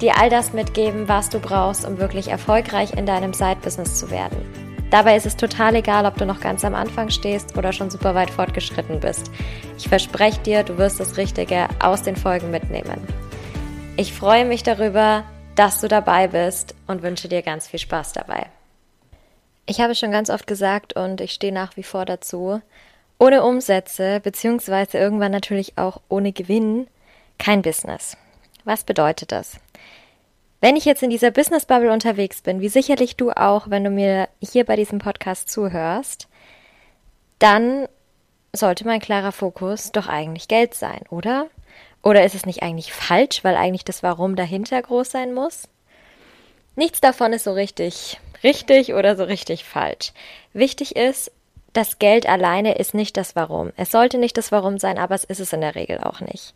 dir 0.00 0.18
all 0.18 0.30
das 0.30 0.52
mitgeben, 0.52 1.08
was 1.08 1.28
du 1.28 1.38
brauchst, 1.38 1.86
um 1.86 1.98
wirklich 1.98 2.28
erfolgreich 2.28 2.92
in 2.94 3.06
deinem 3.06 3.32
Side-Business 3.32 3.98
zu 3.98 4.10
werden. 4.10 4.38
Dabei 4.90 5.16
ist 5.16 5.26
es 5.26 5.36
total 5.36 5.74
egal, 5.74 6.06
ob 6.06 6.16
du 6.16 6.24
noch 6.24 6.40
ganz 6.40 6.64
am 6.64 6.74
Anfang 6.74 7.10
stehst 7.10 7.58
oder 7.58 7.72
schon 7.72 7.90
super 7.90 8.14
weit 8.14 8.30
fortgeschritten 8.30 9.00
bist. 9.00 9.30
Ich 9.76 9.88
verspreche 9.88 10.40
dir, 10.40 10.62
du 10.62 10.78
wirst 10.78 10.98
das 10.98 11.18
Richtige 11.18 11.68
aus 11.80 12.02
den 12.02 12.16
Folgen 12.16 12.50
mitnehmen. 12.50 13.06
Ich 13.96 14.14
freue 14.14 14.46
mich 14.46 14.62
darüber, 14.62 15.24
dass 15.56 15.80
du 15.80 15.88
dabei 15.88 16.28
bist 16.28 16.74
und 16.86 17.02
wünsche 17.02 17.28
dir 17.28 17.42
ganz 17.42 17.68
viel 17.68 17.80
Spaß 17.80 18.12
dabei. 18.12 18.46
Ich 19.66 19.80
habe 19.80 19.94
schon 19.94 20.10
ganz 20.10 20.30
oft 20.30 20.46
gesagt 20.46 20.94
und 20.94 21.20
ich 21.20 21.32
stehe 21.32 21.52
nach 21.52 21.76
wie 21.76 21.82
vor 21.82 22.06
dazu, 22.06 22.62
ohne 23.18 23.42
Umsätze 23.42 24.20
beziehungsweise 24.20 24.96
irgendwann 24.96 25.32
natürlich 25.32 25.76
auch 25.76 26.00
ohne 26.08 26.32
Gewinn 26.32 26.86
kein 27.38 27.60
Business. 27.60 28.16
Was 28.64 28.84
bedeutet 28.84 29.32
das? 29.32 29.58
Wenn 30.60 30.76
ich 30.76 30.84
jetzt 30.84 31.02
in 31.02 31.10
dieser 31.10 31.30
Business 31.30 31.66
Bubble 31.66 31.92
unterwegs 31.92 32.42
bin, 32.42 32.60
wie 32.60 32.68
sicherlich 32.68 33.16
du 33.16 33.30
auch, 33.30 33.70
wenn 33.70 33.84
du 33.84 33.90
mir 33.90 34.28
hier 34.40 34.64
bei 34.64 34.76
diesem 34.76 34.98
Podcast 34.98 35.48
zuhörst, 35.50 36.28
dann 37.38 37.86
sollte 38.52 38.84
mein 38.84 39.00
klarer 39.00 39.32
Fokus 39.32 39.92
doch 39.92 40.08
eigentlich 40.08 40.48
Geld 40.48 40.74
sein, 40.74 41.02
oder? 41.10 41.46
Oder 42.02 42.24
ist 42.24 42.34
es 42.34 42.46
nicht 42.46 42.62
eigentlich 42.62 42.92
falsch, 42.92 43.44
weil 43.44 43.56
eigentlich 43.56 43.84
das 43.84 44.02
Warum 44.02 44.34
dahinter 44.34 44.80
groß 44.80 45.10
sein 45.10 45.34
muss? 45.34 45.68
Nichts 46.74 47.00
davon 47.00 47.32
ist 47.32 47.44
so 47.44 47.52
richtig 47.52 48.18
richtig 48.42 48.94
oder 48.94 49.16
so 49.16 49.24
richtig 49.24 49.64
falsch. 49.64 50.12
Wichtig 50.52 50.96
ist, 50.96 51.30
das 51.72 51.98
Geld 51.98 52.28
alleine 52.28 52.76
ist 52.76 52.94
nicht 52.94 53.16
das 53.16 53.36
Warum. 53.36 53.72
Es 53.76 53.90
sollte 53.90 54.18
nicht 54.18 54.36
das 54.36 54.52
Warum 54.52 54.78
sein, 54.78 54.98
aber 54.98 55.14
es 55.14 55.24
ist 55.24 55.40
es 55.40 55.52
in 55.52 55.60
der 55.60 55.74
Regel 55.74 55.98
auch 55.98 56.20
nicht. 56.20 56.54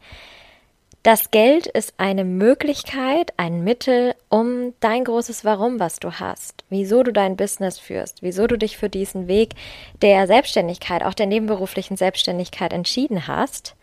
Das 1.02 1.32
Geld 1.32 1.66
ist 1.66 1.94
eine 1.96 2.24
Möglichkeit, 2.24 3.32
ein 3.36 3.64
Mittel, 3.64 4.14
um 4.28 4.72
dein 4.78 5.02
großes 5.02 5.44
Warum, 5.44 5.80
was 5.80 5.98
du 5.98 6.12
hast, 6.12 6.62
wieso 6.70 7.02
du 7.02 7.12
dein 7.12 7.36
Business 7.36 7.80
führst, 7.80 8.22
wieso 8.22 8.46
du 8.46 8.56
dich 8.56 8.76
für 8.76 8.88
diesen 8.88 9.26
Weg 9.26 9.54
der 10.00 10.28
Selbstständigkeit, 10.28 11.02
auch 11.02 11.14
der 11.14 11.26
nebenberuflichen 11.26 11.96
Selbstständigkeit 11.96 12.72
entschieden 12.72 13.26
hast, 13.26 13.74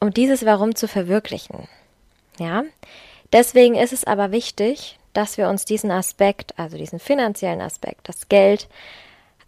um 0.00 0.12
dieses 0.12 0.44
Warum 0.44 0.74
zu 0.74 0.88
verwirklichen. 0.88 1.68
Ja? 2.40 2.64
Deswegen 3.32 3.76
ist 3.76 3.92
es 3.92 4.02
aber 4.02 4.32
wichtig, 4.32 4.98
dass 5.12 5.38
wir 5.38 5.48
uns 5.48 5.64
diesen 5.64 5.92
Aspekt, 5.92 6.58
also 6.58 6.76
diesen 6.76 6.98
finanziellen 6.98 7.60
Aspekt, 7.60 8.08
das 8.08 8.28
Geld, 8.28 8.68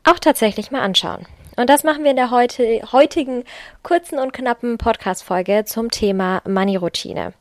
auch 0.04 0.20
tatsächlich 0.20 0.70
mal 0.70 0.82
anschauen. 0.82 1.26
Und 1.56 1.68
das 1.68 1.84
machen 1.84 2.02
wir 2.02 2.10
in 2.12 2.16
der 2.16 2.30
heute, 2.30 2.80
heutigen 2.92 3.44
kurzen 3.82 4.18
und 4.18 4.32
knappen 4.32 4.78
Podcast-Folge 4.78 5.64
zum 5.66 5.90
Thema 5.90 6.40
Money-Routine. 6.48 7.34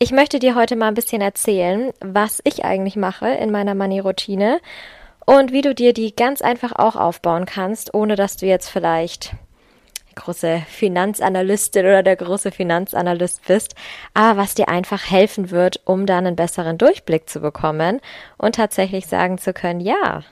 Ich 0.00 0.10
möchte 0.10 0.40
dir 0.40 0.56
heute 0.56 0.74
mal 0.74 0.88
ein 0.88 0.94
bisschen 0.94 1.22
erzählen, 1.22 1.92
was 2.00 2.40
ich 2.42 2.64
eigentlich 2.64 2.96
mache 2.96 3.28
in 3.28 3.52
meiner 3.52 3.76
Money-Routine 3.76 4.60
und 5.26 5.52
wie 5.52 5.60
du 5.60 5.76
dir 5.76 5.92
die 5.92 6.16
ganz 6.16 6.42
einfach 6.42 6.72
auch 6.72 6.96
aufbauen 6.96 7.46
kannst, 7.46 7.94
ohne 7.94 8.16
dass 8.16 8.36
du 8.36 8.46
jetzt 8.46 8.68
vielleicht 8.68 9.32
große 10.16 10.62
Finanzanalystin 10.68 11.86
oder 11.86 12.02
der 12.02 12.16
große 12.16 12.50
Finanzanalyst 12.50 13.46
bist, 13.46 13.76
aber 14.12 14.38
was 14.38 14.54
dir 14.54 14.68
einfach 14.68 15.08
helfen 15.08 15.50
wird, 15.50 15.80
um 15.84 16.04
dann 16.04 16.26
einen 16.26 16.36
besseren 16.36 16.78
Durchblick 16.78 17.30
zu 17.30 17.40
bekommen 17.40 18.00
und 18.36 18.56
tatsächlich 18.56 19.06
sagen 19.06 19.38
zu 19.38 19.52
können, 19.52 19.80
ja, 19.80 20.22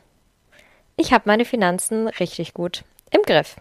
ich 0.97 1.13
habe 1.13 1.23
meine 1.27 1.45
Finanzen 1.45 2.09
richtig 2.09 2.53
gut 2.53 2.85
im 3.11 3.23
Griff. 3.23 3.57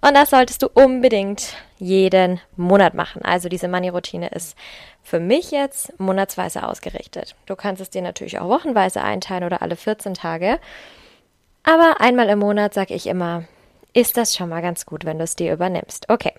Und 0.00 0.14
das 0.14 0.30
solltest 0.30 0.62
du 0.62 0.68
unbedingt 0.72 1.56
jeden 1.78 2.40
Monat 2.56 2.94
machen. 2.94 3.22
Also 3.22 3.48
diese 3.48 3.68
Money-Routine 3.68 4.28
ist 4.28 4.56
für 5.02 5.20
mich 5.20 5.50
jetzt 5.50 5.98
monatsweise 5.98 6.66
ausgerichtet. 6.66 7.34
Du 7.46 7.56
kannst 7.56 7.80
es 7.80 7.90
dir 7.90 8.02
natürlich 8.02 8.38
auch 8.38 8.48
wochenweise 8.48 9.02
einteilen 9.02 9.44
oder 9.44 9.62
alle 9.62 9.76
14 9.76 10.14
Tage. 10.14 10.58
Aber 11.62 12.00
einmal 12.00 12.28
im 12.28 12.38
Monat 12.38 12.74
sage 12.74 12.94
ich 12.94 13.06
immer, 13.06 13.44
ist 13.96 14.18
das 14.18 14.36
schon 14.36 14.50
mal 14.50 14.60
ganz 14.60 14.84
gut, 14.84 15.06
wenn 15.06 15.16
du 15.16 15.24
es 15.24 15.36
dir 15.36 15.54
übernimmst. 15.54 16.10
Okay, 16.10 16.34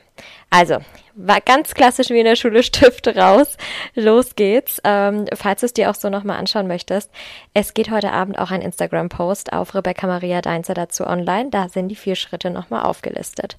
also 0.51 0.78
war 1.16 1.41
ganz 1.41 1.73
klassisch 1.73 2.12
wie 2.12 2.19
in 2.19 2.25
der 2.25 2.35
Schule 2.35 2.62
Stifte 2.63 3.16
raus. 3.16 3.57
Los 3.95 4.35
geht's. 4.35 4.79
Ähm, 4.84 5.25
falls 5.34 5.62
du 5.62 5.66
es 5.66 5.73
dir 5.73 5.90
auch 5.90 5.95
so 5.95 6.12
nochmal 6.12 6.38
anschauen 6.38 6.68
möchtest, 6.68 7.09
es 7.56 7.73
geht 7.73 7.90
heute 7.90 8.12
Abend 8.12 8.38
auch 8.38 8.51
ein 8.51 8.62
Instagram-Post 8.62 9.53
auf 9.53 9.73
Rebecca 9.73 10.06
Maria 10.06 10.41
Deinzer 10.41 10.75
dazu 10.75 11.07
online. 11.07 11.50
Da 11.50 11.68
sind 11.68 11.88
die 11.88 11.95
vier 11.95 12.16
Schritte 12.16 12.51
nochmal 12.51 12.84
aufgelistet. 12.84 13.57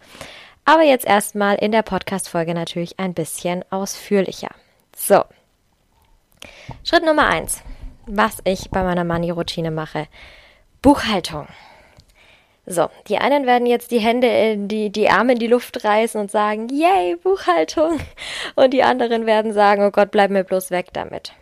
Aber 0.64 0.82
jetzt 0.82 1.04
erstmal 1.04 1.56
in 1.56 1.72
der 1.72 1.82
Podcast-Folge 1.82 2.54
natürlich 2.54 3.00
ein 3.00 3.14
bisschen 3.14 3.64
ausführlicher. 3.70 4.50
So. 4.96 5.24
Schritt 6.84 7.04
Nummer 7.04 7.26
eins. 7.26 7.62
Was 8.06 8.38
ich 8.44 8.70
bei 8.70 8.84
meiner 8.84 9.02
Money-Routine 9.02 9.72
mache. 9.72 10.06
Buchhaltung. 10.82 11.48
So, 12.70 12.90
die 13.08 13.16
einen 13.16 13.46
werden 13.46 13.66
jetzt 13.66 13.90
die 13.90 13.98
Hände 13.98 14.26
in 14.26 14.68
die, 14.68 14.90
die 14.90 15.08
Arme 15.08 15.32
in 15.32 15.38
die 15.38 15.46
Luft 15.46 15.84
reißen 15.84 16.20
und 16.20 16.30
sagen, 16.30 16.68
yay, 16.68 17.16
Buchhaltung. 17.16 17.98
Und 18.56 18.74
die 18.74 18.82
anderen 18.82 19.24
werden 19.24 19.54
sagen, 19.54 19.82
oh 19.86 19.90
Gott, 19.90 20.10
bleib 20.10 20.30
mir 20.30 20.44
bloß 20.44 20.70
weg 20.70 20.88
damit. 20.92 21.32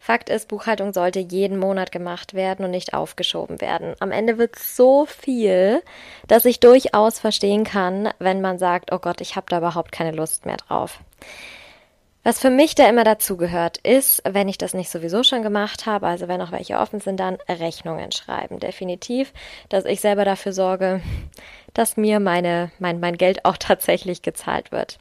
Fakt 0.00 0.28
ist, 0.28 0.48
Buchhaltung 0.48 0.92
sollte 0.92 1.20
jeden 1.20 1.56
Monat 1.56 1.92
gemacht 1.92 2.34
werden 2.34 2.64
und 2.64 2.72
nicht 2.72 2.94
aufgeschoben 2.94 3.60
werden. 3.60 3.94
Am 4.00 4.10
Ende 4.10 4.38
wird 4.38 4.58
so 4.58 5.04
viel, 5.04 5.82
dass 6.26 6.46
ich 6.46 6.58
durchaus 6.58 7.20
verstehen 7.20 7.62
kann, 7.62 8.08
wenn 8.18 8.40
man 8.40 8.58
sagt, 8.58 8.92
oh 8.92 8.98
Gott, 8.98 9.20
ich 9.20 9.36
habe 9.36 9.46
da 9.50 9.58
überhaupt 9.58 9.92
keine 9.92 10.12
Lust 10.12 10.46
mehr 10.46 10.56
drauf. 10.56 10.98
Was 12.22 12.38
für 12.38 12.50
mich 12.50 12.74
da 12.74 12.86
immer 12.86 13.04
dazugehört, 13.04 13.78
ist, 13.78 14.22
wenn 14.28 14.48
ich 14.48 14.58
das 14.58 14.74
nicht 14.74 14.90
sowieso 14.90 15.22
schon 15.22 15.42
gemacht 15.42 15.86
habe, 15.86 16.06
also 16.06 16.28
wenn 16.28 16.42
auch 16.42 16.52
welche 16.52 16.76
offen 16.78 17.00
sind, 17.00 17.18
dann 17.18 17.38
Rechnungen 17.48 18.12
schreiben. 18.12 18.60
Definitiv, 18.60 19.32
dass 19.70 19.86
ich 19.86 20.02
selber 20.02 20.26
dafür 20.26 20.52
sorge, 20.52 21.00
dass 21.72 21.96
mir 21.96 22.20
meine, 22.20 22.72
mein, 22.78 23.00
mein 23.00 23.16
Geld 23.16 23.46
auch 23.46 23.56
tatsächlich 23.58 24.20
gezahlt 24.20 24.70
wird. 24.70 24.98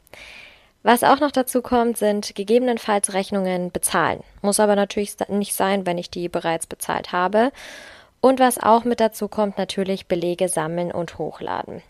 Was 0.82 1.04
auch 1.04 1.20
noch 1.20 1.32
dazu 1.32 1.62
kommt, 1.62 1.98
sind 1.98 2.36
gegebenenfalls 2.36 3.14
Rechnungen 3.14 3.70
bezahlen. 3.72 4.24
Muss 4.42 4.62
aber 4.62 4.78
natürlich 4.78 5.16
nicht 5.28 5.54
sein, 5.54 5.86
wenn 5.86 5.98
ich 5.98 6.10
die 6.10 6.30
bereits 6.30 6.68
bezahlt 6.68 7.12
habe. 7.12 7.52
Und 8.22 8.40
was 8.40 8.64
auch 8.64 8.86
mit 8.86 9.02
dazu 9.02 9.28
kommt, 9.28 9.58
natürlich 9.58 10.08
Belege 10.08 10.48
sammeln 10.48 10.94
und 10.94 11.18
hochladen. 11.18 11.82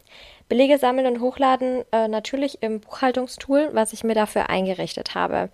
Belege 0.50 0.80
sammeln 0.80 1.06
und 1.06 1.22
hochladen 1.22 1.86
äh, 1.92 2.08
natürlich 2.08 2.62
im 2.62 2.82
Buchhaltungstool, 2.82 3.70
was 3.74 3.94
ich 3.94 4.04
mir 4.04 4.16
dafür 4.16 4.50
eingerichtet 4.50 5.14
habe. 5.14 5.50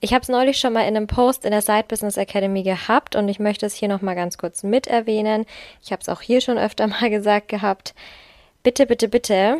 Ich 0.00 0.12
habe 0.12 0.22
es 0.22 0.28
neulich 0.28 0.58
schon 0.58 0.74
mal 0.74 0.82
in 0.82 0.96
einem 0.96 1.06
Post 1.06 1.46
in 1.46 1.50
der 1.50 1.62
Side 1.62 1.86
Business 1.88 2.18
Academy 2.18 2.62
gehabt 2.62 3.16
und 3.16 3.28
ich 3.28 3.40
möchte 3.40 3.64
es 3.64 3.74
hier 3.74 3.88
noch 3.88 4.02
mal 4.02 4.14
ganz 4.14 4.36
kurz 4.36 4.62
mit 4.62 4.86
erwähnen. 4.86 5.46
Ich 5.82 5.92
habe 5.92 6.02
es 6.02 6.10
auch 6.10 6.20
hier 6.20 6.42
schon 6.42 6.58
öfter 6.58 6.86
mal 6.86 7.08
gesagt 7.10 7.48
gehabt. 7.48 7.94
Bitte, 8.62 8.86
bitte, 8.86 9.08
bitte 9.08 9.58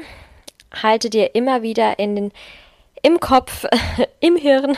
halte 0.83 1.09
dir 1.09 1.34
immer 1.34 1.62
wieder 1.62 1.99
in 1.99 2.15
den 2.15 2.33
im 3.03 3.21
Kopf, 3.21 3.65
im 4.21 4.37
Hirn, 4.37 4.77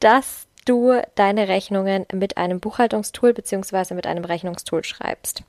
dass 0.00 0.46
du 0.64 1.00
deine 1.14 1.48
Rechnungen 1.48 2.06
mit 2.12 2.36
einem 2.36 2.60
Buchhaltungstool 2.60 3.34
beziehungsweise 3.34 3.94
mit 3.94 4.06
einem 4.06 4.24
Rechnungstool 4.24 4.82
schreibst 4.82 5.42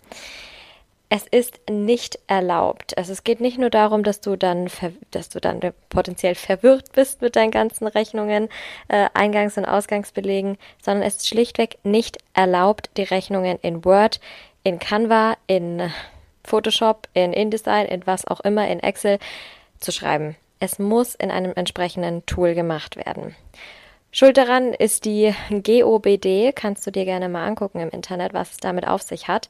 es 1.09 1.25
ist 1.25 1.61
nicht 1.69 2.19
erlaubt. 2.27 2.97
Also 2.97 3.13
es 3.13 3.23
geht 3.23 3.39
nicht 3.39 3.57
nur 3.57 3.69
darum, 3.69 4.03
dass 4.03 4.19
du 4.19 4.35
dann, 4.35 4.69
dass 5.11 5.29
du 5.29 5.39
dann 5.39 5.61
potenziell 5.89 6.35
verwirrt 6.35 6.91
bist 6.91 7.21
mit 7.21 7.35
deinen 7.35 7.51
ganzen 7.51 7.87
Rechnungen, 7.87 8.49
äh, 8.89 9.07
Eingangs- 9.13 9.57
und 9.57 9.65
Ausgangsbelegen, 9.65 10.57
sondern 10.81 11.07
es 11.07 11.17
ist 11.17 11.27
schlichtweg 11.27 11.77
nicht 11.83 12.17
erlaubt, 12.33 12.89
die 12.97 13.03
Rechnungen 13.03 13.57
in 13.61 13.85
Word, 13.85 14.19
in 14.63 14.79
Canva, 14.79 15.37
in 15.47 15.89
Photoshop, 16.43 17.07
in 17.13 17.31
InDesign, 17.31 17.85
in 17.87 18.05
was 18.05 18.27
auch 18.27 18.41
immer, 18.41 18.67
in 18.67 18.81
Excel 18.81 19.19
zu 19.79 19.91
schreiben. 19.91 20.35
Es 20.59 20.77
muss 20.79 21.15
in 21.15 21.31
einem 21.31 21.53
entsprechenden 21.55 22.25
Tool 22.25 22.53
gemacht 22.53 22.97
werden. 22.97 23.35
Schuld 24.11 24.37
daran 24.37 24.73
ist 24.73 25.05
die 25.05 25.33
GOBD, 25.49 26.53
kannst 26.55 26.87
du 26.87 26.91
dir 26.91 27.05
gerne 27.05 27.29
mal 27.29 27.45
angucken 27.45 27.79
im 27.79 27.89
Internet, 27.89 28.33
was 28.33 28.51
es 28.51 28.57
damit 28.57 28.87
auf 28.87 29.01
sich 29.01 29.27
hat. 29.27 29.49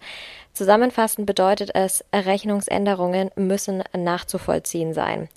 Zusammenfassend 0.53 1.27
bedeutet 1.27 1.71
es, 1.75 2.03
Rechnungsänderungen 2.13 3.29
müssen 3.35 3.83
nachzuvollziehen 3.95 4.93
sein. 4.93 5.29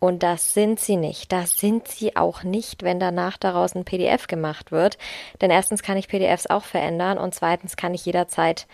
Und 0.00 0.22
das 0.22 0.52
sind 0.52 0.80
sie 0.80 0.96
nicht. 0.96 1.32
Das 1.32 1.56
sind 1.56 1.88
sie 1.88 2.14
auch 2.14 2.42
nicht, 2.42 2.82
wenn 2.82 3.00
danach 3.00 3.38
daraus 3.38 3.74
ein 3.74 3.86
PDF 3.86 4.26
gemacht 4.26 4.70
wird. 4.70 4.98
Denn 5.40 5.50
erstens 5.50 5.82
kann 5.82 5.96
ich 5.96 6.08
PDFs 6.08 6.46
auch 6.46 6.64
verändern 6.64 7.16
und 7.16 7.34
zweitens 7.34 7.76
kann 7.76 7.94
ich 7.94 8.04
jederzeit 8.04 8.66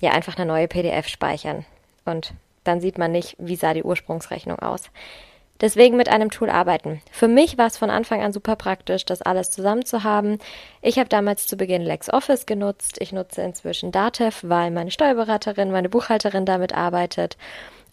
ja 0.00 0.10
einfach 0.10 0.36
eine 0.36 0.44
neue 0.44 0.68
PDF 0.68 1.08
speichern. 1.08 1.64
Und 2.04 2.34
dann 2.64 2.80
sieht 2.80 2.98
man 2.98 3.12
nicht, 3.12 3.36
wie 3.38 3.56
sah 3.56 3.72
die 3.72 3.84
Ursprungsrechnung 3.84 4.58
aus. 4.58 4.90
Deswegen 5.60 5.96
mit 5.96 6.08
einem 6.08 6.30
Tool 6.30 6.50
arbeiten. 6.50 7.00
Für 7.12 7.28
mich 7.28 7.58
war 7.58 7.66
es 7.66 7.76
von 7.76 7.88
Anfang 7.88 8.22
an 8.22 8.32
super 8.32 8.56
praktisch, 8.56 9.04
das 9.04 9.22
alles 9.22 9.50
zusammen 9.52 9.84
zu 9.84 10.02
haben. 10.02 10.38
Ich 10.82 10.98
habe 10.98 11.08
damals 11.08 11.46
zu 11.46 11.56
Beginn 11.56 11.82
LexOffice 11.82 12.46
genutzt. 12.46 12.96
Ich 13.00 13.12
nutze 13.12 13.42
inzwischen 13.42 13.92
Datev, 13.92 14.40
weil 14.42 14.72
meine 14.72 14.90
Steuerberaterin, 14.90 15.70
meine 15.70 15.88
Buchhalterin 15.88 16.44
damit 16.44 16.74
arbeitet 16.74 17.36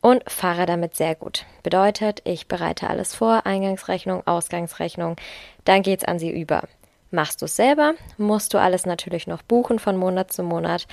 und 0.01 0.29
fahre 0.29 0.65
damit 0.65 0.95
sehr 0.95 1.15
gut. 1.15 1.45
Bedeutet, 1.61 2.21
ich 2.25 2.47
bereite 2.47 2.89
alles 2.89 3.13
vor, 3.13 3.45
Eingangsrechnung, 3.45 4.25
Ausgangsrechnung, 4.25 5.15
dann 5.63 5.83
geht's 5.83 6.03
an 6.03 6.17
sie 6.17 6.31
über. 6.31 6.63
Machst 7.11 7.41
du 7.41 7.45
es 7.45 7.55
selber, 7.55 7.93
musst 8.17 8.53
du 8.53 8.57
alles 8.57 8.85
natürlich 8.85 9.27
noch 9.27 9.43
buchen 9.43 9.79
von 9.79 9.97
Monat 9.97 10.33
zu 10.33 10.43
Monat, 10.43 10.87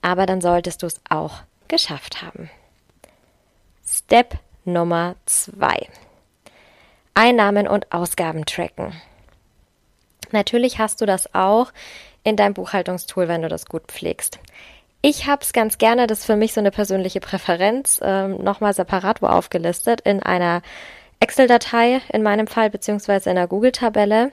aber 0.00 0.24
dann 0.24 0.40
solltest 0.40 0.82
du 0.82 0.86
es 0.86 1.00
auch 1.10 1.42
geschafft 1.68 2.22
haben. 2.22 2.48
Step 3.86 4.38
Nummer 4.64 5.16
zwei. 5.26 5.88
Einnahmen 7.14 7.68
und 7.68 7.92
Ausgaben 7.92 8.44
tracken. 8.44 8.92
Natürlich 10.32 10.78
hast 10.78 11.00
du 11.00 11.06
das 11.06 11.34
auch 11.34 11.72
in 12.24 12.36
deinem 12.36 12.54
Buchhaltungstool, 12.54 13.28
wenn 13.28 13.42
du 13.42 13.48
das 13.48 13.66
gut 13.66 13.84
pflegst. 13.86 14.40
Ich 15.00 15.26
habe 15.26 15.42
es 15.42 15.52
ganz 15.52 15.78
gerne, 15.78 16.06
das 16.06 16.20
ist 16.20 16.24
für 16.24 16.36
mich 16.36 16.54
so 16.54 16.60
eine 16.60 16.70
persönliche 16.70 17.20
Präferenz, 17.20 18.00
ähm, 18.02 18.42
nochmal 18.42 18.72
separat 18.72 19.20
wo 19.20 19.26
aufgelistet 19.26 20.00
in 20.00 20.22
einer 20.22 20.62
Excel-Datei 21.20 22.00
in 22.12 22.22
meinem 22.22 22.46
Fall, 22.46 22.70
beziehungsweise 22.70 23.30
in 23.30 23.36
einer 23.36 23.46
Google-Tabelle 23.46 24.32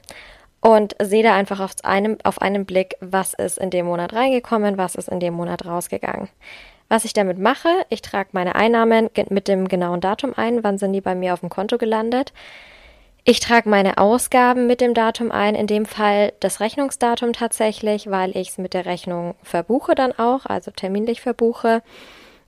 und 0.61 0.95
sehe 1.01 1.23
da 1.23 1.35
einfach 1.35 1.59
auf 1.59 1.73
einem, 1.83 2.17
auf 2.23 2.41
einen 2.41 2.65
Blick, 2.65 2.95
was 3.01 3.33
ist 3.33 3.57
in 3.57 3.69
dem 3.69 3.87
Monat 3.87 4.13
reingekommen, 4.13 4.77
was 4.77 4.95
ist 4.95 5.09
in 5.09 5.19
dem 5.19 5.33
Monat 5.33 5.65
rausgegangen. 5.65 6.29
Was 6.87 7.05
ich 7.05 7.13
damit 7.13 7.37
mache, 7.37 7.69
ich 7.89 8.01
trage 8.01 8.29
meine 8.31 8.55
Einnahmen 8.55 9.09
mit 9.29 9.47
dem 9.47 9.67
genauen 9.67 10.01
Datum 10.01 10.33
ein, 10.35 10.63
wann 10.63 10.77
sind 10.77 10.93
die 10.93 11.01
bei 11.01 11.15
mir 11.15 11.33
auf 11.33 11.39
dem 11.39 11.49
Konto 11.49 11.77
gelandet. 11.77 12.33
Ich 13.23 13.39
trage 13.39 13.69
meine 13.69 13.99
Ausgaben 13.99 14.65
mit 14.65 14.81
dem 14.81 14.95
Datum 14.95 15.31
ein, 15.31 15.53
in 15.53 15.67
dem 15.67 15.85
Fall 15.85 16.33
das 16.39 16.59
Rechnungsdatum 16.59 17.33
tatsächlich, 17.33 18.09
weil 18.09 18.35
ich 18.35 18.49
es 18.49 18.57
mit 18.57 18.73
der 18.73 18.85
Rechnung 18.87 19.35
verbuche 19.43 19.93
dann 19.93 20.11
auch, 20.17 20.47
also 20.47 20.71
terminlich 20.71 21.21
verbuche. 21.21 21.83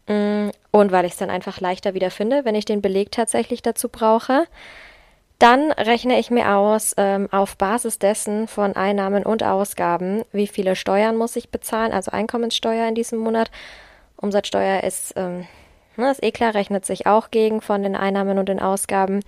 Mm, 0.08 0.50
und 0.72 0.92
weil 0.92 1.06
ich 1.06 1.12
es 1.12 1.18
dann 1.20 1.30
einfach 1.30 1.60
leichter 1.60 1.94
wieder 1.94 2.10
finde, 2.10 2.44
wenn 2.44 2.56
ich 2.56 2.66
den 2.66 2.82
Beleg 2.82 3.12
tatsächlich 3.12 3.62
dazu 3.62 3.88
brauche. 3.88 4.48
Dann 5.38 5.72
rechne 5.74 6.20
ich 6.20 6.32
mir 6.32 6.56
aus, 6.56 6.96
ähm, 6.98 7.28
auf 7.32 7.56
Basis 7.58 8.00
dessen 8.00 8.48
von 8.48 8.76
Einnahmen 8.76 9.24
und 9.24 9.44
Ausgaben, 9.44 10.24
wie 10.32 10.48
viele 10.48 10.76
Steuern 10.76 11.18
muss 11.18 11.36
ich 11.36 11.50
bezahlen, 11.50 11.92
also 11.92 12.12
Einkommenssteuer 12.12 12.88
in 12.88 12.96
diesem 12.96 13.20
Monat. 13.20 13.52
Umsatzsteuer 14.18 14.84
ist, 14.84 15.14
ähm, 15.18 15.46
ne, 15.98 16.10
ist 16.10 16.24
eh 16.24 16.32
klar, 16.32 16.56
rechnet 16.56 16.86
sich 16.86 17.06
auch 17.06 17.30
gegen 17.30 17.62
von 17.62 17.84
den 17.84 17.96
Einnahmen 17.96 18.40
und 18.40 18.50
den 18.50 18.60
Ausgaben. 18.60 19.20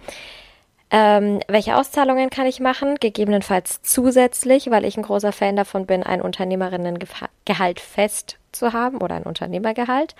Ähm, 0.97 1.41
welche 1.49 1.75
Auszahlungen 1.75 2.29
kann 2.29 2.45
ich 2.45 2.61
machen? 2.61 2.95
Gegebenenfalls 2.95 3.81
zusätzlich, 3.81 4.71
weil 4.71 4.85
ich 4.85 4.95
ein 4.95 5.03
großer 5.03 5.33
Fan 5.33 5.57
davon 5.57 5.85
bin, 5.85 6.03
ein 6.03 6.21
Unternehmerinnengehalt 6.21 7.81
fest 7.81 8.37
zu 8.53 8.71
haben 8.71 9.01
oder 9.01 9.15
ein 9.15 9.23
Unternehmergehalt. 9.23 10.15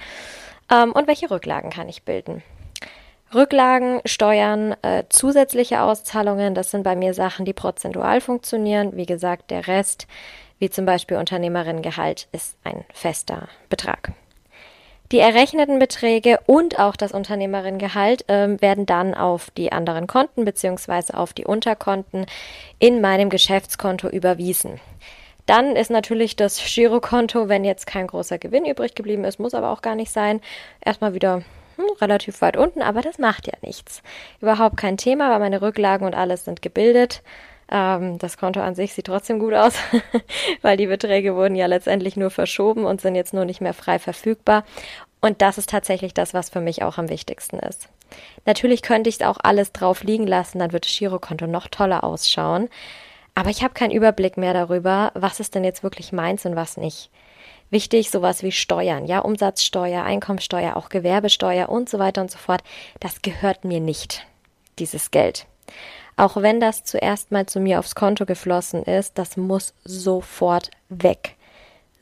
Ähm, 0.69 0.92
und 0.92 1.07
welche 1.07 1.31
Rücklagen 1.31 1.69
kann 1.69 1.88
ich 1.88 2.04
bilden? 2.04 2.44
Rücklagen, 3.33 4.01
Steuern, 4.04 4.75
äh, 4.81 5.06
zusätzliche 5.07 5.80
Auszahlungen, 5.80 6.56
das 6.56 6.72
sind 6.72 6.83
bei 6.83 6.98
mir 6.98 7.13
Sachen, 7.13 7.45
die 7.45 7.54
prozentual 7.54 8.19
funktionieren. 8.19 8.98
Wie 8.98 9.06
gesagt, 9.06 9.51
der 9.51 9.68
Rest, 9.68 10.07
wie 10.60 10.69
zum 10.69 10.86
Beispiel 10.86 11.16
Unternehmerinnengehalt, 11.16 12.27
ist 12.33 12.57
ein 12.66 12.83
fester 12.94 13.48
Betrag. 13.69 14.12
Die 15.15 15.21
errechneten 15.21 15.79
Beträge 15.79 16.41
und 16.45 16.77
auch 16.77 16.97
das 16.97 17.13
Unternehmerinnengehalt 17.13 18.27
äh, 18.27 18.62
werden 18.62 18.85
dann 18.85 19.13
auf 19.13 19.50
die 19.50 19.71
anderen 19.71 20.07
Konten 20.07 20.44
beziehungsweise 20.44 21.13
auf 21.17 21.31
die 21.31 21.45
Unterkonten 21.45 22.25
in 22.79 23.00
meinem 23.00 23.29
Geschäftskonto 23.29 24.09
überwiesen. 24.09 24.81
Dann 25.45 25.77
ist 25.77 25.89
natürlich 25.89 26.35
das 26.35 26.59
Girokonto, 26.62 27.47
wenn 27.47 27.63
jetzt 27.63 27.88
kein 27.88 28.07
großer 28.07 28.39
Gewinn 28.39 28.65
übrig 28.65 28.94
geblieben 28.94 29.23
ist, 29.23 29.39
muss 29.39 29.53
aber 29.53 29.69
auch 29.69 29.81
gar 29.81 29.95
nicht 29.95 30.12
sein, 30.12 30.41
erstmal 30.83 31.13
wieder 31.13 31.44
hm, 31.77 31.85
relativ 32.01 32.41
weit 32.41 32.57
unten, 32.57 32.81
aber 32.81 33.01
das 33.01 33.17
macht 33.17 33.47
ja 33.47 33.53
nichts. 33.62 34.03
Überhaupt 34.41 34.75
kein 34.75 34.97
Thema, 34.97 35.31
weil 35.31 35.39
meine 35.39 35.62
Rücklagen 35.62 36.06
und 36.06 36.13
alles 36.13 36.44
sind 36.44 36.62
gebildet. 36.62 37.21
Ähm, 37.69 38.17
das 38.19 38.38
Konto 38.38 38.62
an 38.62 38.75
sich 38.75 38.94
sieht 38.94 39.07
trotzdem 39.07 39.39
gut 39.39 39.53
aus, 39.53 39.75
weil 40.62 40.77
die 40.77 40.88
Beträge 40.88 41.35
wurden 41.35 41.56
ja 41.56 41.65
letztendlich 41.65 42.15
nur 42.15 42.29
verschoben 42.29 42.85
und 42.85 43.01
sind 43.01 43.15
jetzt 43.15 43.33
nur 43.33 43.45
nicht 43.45 43.62
mehr 43.62 43.73
frei 43.73 44.00
verfügbar. 44.00 44.63
Und 45.21 45.41
das 45.41 45.57
ist 45.57 45.69
tatsächlich 45.69 46.13
das, 46.13 46.33
was 46.33 46.50
für 46.50 46.62
mich 46.62 46.83
auch 46.83 46.97
am 46.97 47.09
wichtigsten 47.09 47.57
ist. 47.57 47.89
Natürlich 48.45 48.83
könnte 48.83 49.09
ich 49.09 49.25
auch 49.25 49.39
alles 49.41 49.71
drauf 49.71 50.03
liegen 50.03 50.27
lassen, 50.27 50.59
dann 50.59 50.71
wird 50.71 50.85
das 50.85 50.95
Girokonto 50.95 51.47
noch 51.47 51.67
toller 51.67 52.03
ausschauen. 52.03 52.69
Aber 53.33 53.50
ich 53.50 53.63
habe 53.63 53.73
keinen 53.73 53.91
Überblick 53.91 54.38
mehr 54.38 54.53
darüber, 54.53 55.12
was 55.15 55.39
ist 55.39 55.56
denn 55.56 55.63
jetzt 55.63 55.83
wirklich 55.83 56.13
meins 56.13 56.45
und 56.45 56.56
was 56.56 56.77
nicht. 56.77 57.09
Wichtig, 57.71 58.12
sowas 58.12 58.44
wie 58.44 58.51
Steuern, 58.51 59.06
ja, 59.06 59.19
Umsatzsteuer, 59.19 60.03
Einkommensteuer, 60.03 60.77
auch 60.77 60.89
Gewerbesteuer 60.89 61.67
und 61.67 61.89
so 61.89 61.97
weiter 61.97 62.21
und 62.21 62.29
so 62.29 62.38
fort, 62.38 62.62
das 63.00 63.23
gehört 63.23 63.65
mir 63.65 63.79
nicht, 63.79 64.25
dieses 64.77 65.09
Geld. 65.09 65.47
Auch 66.17 66.38
wenn 66.38 66.59
das 66.59 66.83
zuerst 66.83 67.31
mal 67.31 67.45
zu 67.45 67.59
mir 67.59 67.79
aufs 67.79 67.95
Konto 67.95 68.25
geflossen 68.25 68.83
ist, 68.83 69.17
das 69.17 69.35
muss 69.35 69.73
sofort 69.83 70.71
weg. 70.89 71.35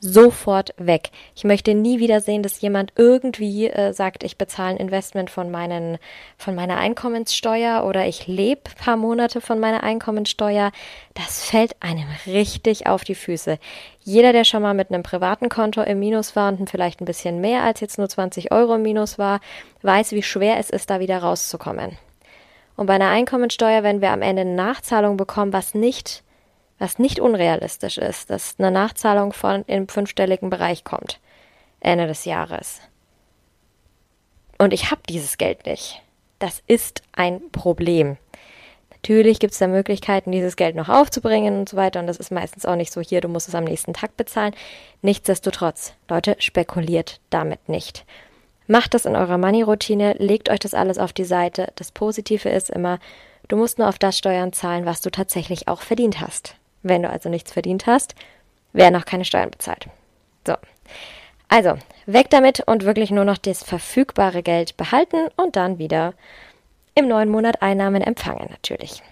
Sofort 0.06 0.74
weg. 0.76 1.08
Ich 1.34 1.44
möchte 1.44 1.72
nie 1.72 1.98
wieder 1.98 2.20
sehen, 2.20 2.42
dass 2.42 2.60
jemand 2.60 2.92
irgendwie 2.94 3.68
äh, 3.68 3.94
sagt, 3.94 4.22
ich 4.22 4.36
bezahle 4.36 4.72
ein 4.72 4.76
Investment 4.76 5.30
von, 5.30 5.50
meinen, 5.50 5.96
von 6.36 6.54
meiner 6.54 6.76
Einkommenssteuer 6.76 7.84
oder 7.86 8.06
ich 8.06 8.26
lebe 8.26 8.70
paar 8.84 8.98
Monate 8.98 9.40
von 9.40 9.58
meiner 9.58 9.82
Einkommenssteuer. 9.82 10.72
Das 11.14 11.44
fällt 11.44 11.82
einem 11.82 12.06
richtig 12.26 12.86
auf 12.86 13.04
die 13.04 13.14
Füße. 13.14 13.58
Jeder, 14.02 14.34
der 14.34 14.44
schon 14.44 14.60
mal 14.60 14.74
mit 14.74 14.90
einem 14.90 15.02
privaten 15.02 15.48
Konto 15.48 15.80
im 15.80 16.00
Minus 16.00 16.36
war 16.36 16.52
und 16.52 16.68
vielleicht 16.68 17.00
ein 17.00 17.06
bisschen 17.06 17.40
mehr 17.40 17.62
als 17.62 17.80
jetzt 17.80 17.96
nur 17.96 18.08
20 18.08 18.52
Euro 18.52 18.74
im 18.74 18.82
Minus 18.82 19.18
war, 19.18 19.40
weiß, 19.80 20.12
wie 20.12 20.22
schwer 20.22 20.58
es 20.58 20.68
ist, 20.68 20.90
da 20.90 21.00
wieder 21.00 21.18
rauszukommen. 21.18 21.96
Und 22.76 22.86
bei 22.86 22.94
einer 22.94 23.10
Einkommensteuer, 23.10 23.82
wenn 23.82 24.00
wir 24.00 24.10
am 24.10 24.22
Ende 24.22 24.42
eine 24.42 24.54
Nachzahlung 24.54 25.16
bekommen, 25.16 25.52
was 25.52 25.74
nicht, 25.74 26.22
was 26.78 26.98
nicht 26.98 27.20
unrealistisch 27.20 27.98
ist, 27.98 28.30
dass 28.30 28.56
eine 28.58 28.70
Nachzahlung 28.70 29.32
von 29.32 29.64
im 29.66 29.88
fünfstelligen 29.88 30.50
Bereich 30.50 30.84
kommt, 30.84 31.20
Ende 31.80 32.06
des 32.06 32.24
Jahres. 32.24 32.80
Und 34.58 34.72
ich 34.72 34.90
habe 34.90 35.02
dieses 35.08 35.38
Geld 35.38 35.66
nicht. 35.66 36.02
Das 36.38 36.62
ist 36.66 37.02
ein 37.12 37.40
Problem. 37.52 38.16
Natürlich 38.90 39.38
gibt 39.38 39.52
es 39.52 39.58
da 39.58 39.66
Möglichkeiten, 39.66 40.32
dieses 40.32 40.56
Geld 40.56 40.76
noch 40.76 40.88
aufzubringen 40.88 41.58
und 41.58 41.68
so 41.68 41.76
weiter. 41.76 42.00
Und 42.00 42.06
das 42.06 42.16
ist 42.16 42.30
meistens 42.30 42.64
auch 42.64 42.76
nicht 42.76 42.92
so 42.92 43.02
hier, 43.02 43.20
du 43.20 43.28
musst 43.28 43.48
es 43.48 43.54
am 43.54 43.64
nächsten 43.64 43.92
Tag 43.92 44.16
bezahlen. 44.16 44.54
Nichtsdestotrotz, 45.02 45.92
Leute, 46.08 46.36
spekuliert 46.38 47.20
damit 47.28 47.68
nicht. 47.68 48.06
Macht 48.66 48.94
das 48.94 49.04
in 49.04 49.14
eurer 49.14 49.38
Money-Routine, 49.38 50.14
legt 50.18 50.48
euch 50.48 50.58
das 50.58 50.74
alles 50.74 50.98
auf 50.98 51.12
die 51.12 51.24
Seite. 51.24 51.72
Das 51.76 51.92
Positive 51.92 52.48
ist 52.48 52.70
immer, 52.70 52.98
du 53.48 53.56
musst 53.56 53.78
nur 53.78 53.88
auf 53.88 53.98
das 53.98 54.16
Steuern 54.16 54.52
zahlen, 54.52 54.86
was 54.86 55.02
du 55.02 55.10
tatsächlich 55.10 55.68
auch 55.68 55.82
verdient 55.82 56.20
hast. 56.20 56.56
Wenn 56.82 57.02
du 57.02 57.10
also 57.10 57.28
nichts 57.28 57.52
verdient 57.52 57.86
hast, 57.86 58.14
werden 58.72 58.96
auch 58.96 59.04
keine 59.04 59.24
Steuern 59.24 59.50
bezahlt. 59.50 59.86
So. 60.46 60.54
Also, 61.48 61.74
weg 62.06 62.30
damit 62.30 62.60
und 62.60 62.84
wirklich 62.84 63.10
nur 63.10 63.24
noch 63.24 63.38
das 63.38 63.62
verfügbare 63.62 64.42
Geld 64.42 64.76
behalten 64.76 65.28
und 65.36 65.56
dann 65.56 65.78
wieder 65.78 66.14
im 66.94 67.06
neuen 67.06 67.28
Monat 67.28 67.62
Einnahmen 67.62 68.02
empfangen 68.02 68.48
natürlich. 68.50 69.02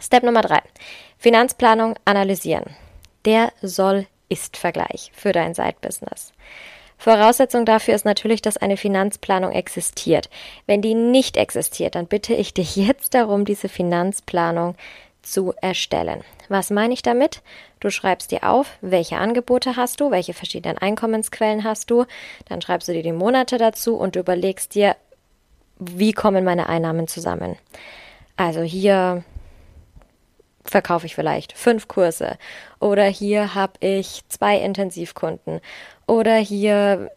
Step 0.00 0.22
Nummer 0.22 0.42
drei: 0.42 0.60
Finanzplanung 1.18 1.96
analysieren. 2.04 2.76
Der 3.24 3.52
Soll-Ist-Vergleich 3.62 5.10
für 5.14 5.32
dein 5.32 5.54
Side-Business. 5.54 6.32
Voraussetzung 6.98 7.64
dafür 7.64 7.94
ist 7.94 8.04
natürlich, 8.04 8.42
dass 8.42 8.56
eine 8.56 8.76
Finanzplanung 8.76 9.52
existiert. 9.52 10.28
Wenn 10.66 10.82
die 10.82 10.94
nicht 10.94 11.36
existiert, 11.36 11.94
dann 11.94 12.06
bitte 12.06 12.34
ich 12.34 12.52
dich 12.52 12.76
jetzt 12.76 13.14
darum, 13.14 13.44
diese 13.44 13.68
Finanzplanung 13.68 14.74
zu 15.22 15.54
erstellen. 15.60 16.22
Was 16.48 16.70
meine 16.70 16.94
ich 16.94 17.02
damit? 17.02 17.42
Du 17.80 17.90
schreibst 17.90 18.32
dir 18.32 18.44
auf, 18.44 18.78
welche 18.80 19.18
Angebote 19.18 19.76
hast 19.76 20.00
du, 20.00 20.10
welche 20.10 20.34
verschiedenen 20.34 20.78
Einkommensquellen 20.78 21.64
hast 21.64 21.90
du, 21.90 22.04
dann 22.48 22.60
schreibst 22.60 22.88
du 22.88 22.92
dir 22.92 23.02
die 23.02 23.12
Monate 23.12 23.58
dazu 23.58 23.96
und 23.96 24.16
überlegst 24.16 24.74
dir, 24.74 24.96
wie 25.78 26.12
kommen 26.12 26.44
meine 26.44 26.68
Einnahmen 26.68 27.06
zusammen. 27.06 27.56
Also 28.36 28.62
hier 28.62 29.22
verkaufe 30.70 31.06
ich 31.06 31.14
vielleicht 31.14 31.52
fünf 31.56 31.88
Kurse 31.88 32.38
oder 32.80 33.04
hier 33.04 33.54
habe 33.54 33.74
ich 33.80 34.22
zwei 34.28 34.58
Intensivkunden 34.58 35.60
oder 36.06 36.36
hier 36.36 37.10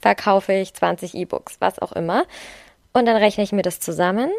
verkaufe 0.00 0.52
ich 0.52 0.74
20 0.74 1.14
E-Books, 1.14 1.56
was 1.60 1.78
auch 1.78 1.92
immer. 1.92 2.24
Und 2.92 3.06
dann 3.06 3.16
rechne 3.16 3.44
ich 3.44 3.52
mir 3.52 3.62
das 3.62 3.80
zusammen, 3.80 4.30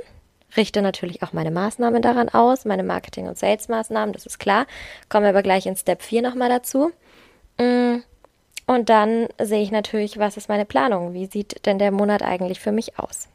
richte 0.57 0.81
natürlich 0.81 1.23
auch 1.23 1.33
meine 1.33 1.51
Maßnahmen 1.51 2.01
daran 2.01 2.29
aus, 2.29 2.65
meine 2.65 2.83
Marketing- 2.83 3.27
und 3.27 3.37
Sales-Maßnahmen, 3.37 4.13
das 4.13 4.25
ist 4.25 4.39
klar. 4.39 4.65
Kommen 5.07 5.23
wir 5.23 5.29
aber 5.29 5.43
gleich 5.43 5.65
in 5.65 5.75
Step 5.75 6.01
4 6.01 6.21
nochmal 6.21 6.49
dazu. 6.49 6.91
Mm, 7.59 7.97
und 8.65 8.89
dann 8.89 9.27
sehe 9.41 9.61
ich 9.61 9.71
natürlich, 9.71 10.19
was 10.19 10.37
ist 10.37 10.49
meine 10.49 10.65
Planung? 10.65 11.13
Wie 11.13 11.25
sieht 11.25 11.65
denn 11.65 11.79
der 11.79 11.91
Monat 11.91 12.21
eigentlich 12.21 12.59
für 12.59 12.71
mich 12.71 12.99
aus? 12.99 13.27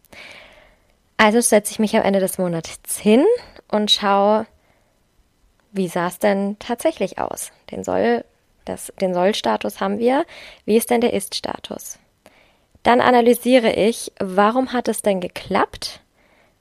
Also 1.17 1.41
setze 1.41 1.73
ich 1.73 1.79
mich 1.79 1.97
am 1.97 2.03
Ende 2.03 2.21
des 2.21 2.39
Monats 2.39 2.99
hin 2.99 3.25
und 3.69 3.91
schaue, 3.91 4.47
wie 5.75 5.89
sah 5.89 6.07
es 6.07 6.19
denn 6.19 6.57
tatsächlich 6.61 7.19
aus? 7.19 7.51
Den 7.71 7.85
Soll, 7.85 8.25
das, 8.65 8.93
den 9.01 9.13
Soll-Status 9.13 9.81
haben 9.81 9.99
wir. 9.99 10.25
Wie 10.65 10.77
ist 10.77 10.91
denn 10.91 11.01
der 11.01 11.13
Ist-Status? 11.13 11.99
Dann 12.85 13.01
analysiere 13.01 13.73
ich, 13.73 14.13
warum 14.21 14.73
hat 14.73 14.89
es 14.89 15.03
denn 15.03 15.21
geklappt? 15.21 16.01